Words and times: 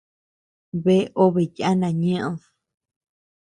Bea 0.83 1.11
obe 1.23 1.43
yana 1.59 1.89
ñeʼed. 2.01 2.41